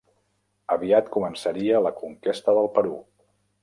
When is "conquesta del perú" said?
2.03-3.01